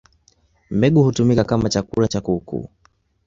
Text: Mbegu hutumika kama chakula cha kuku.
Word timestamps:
Mbegu 0.71 1.03
hutumika 1.03 1.43
kama 1.43 1.69
chakula 1.69 2.07
cha 2.07 2.21
kuku. 2.21 2.69